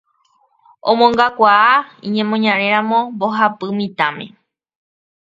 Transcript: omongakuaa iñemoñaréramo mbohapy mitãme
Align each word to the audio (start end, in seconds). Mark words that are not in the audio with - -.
omongakuaa 0.91 1.75
iñemoñaréramo 2.07 2.97
mbohapy 3.13 3.67
mitãme 3.77 4.25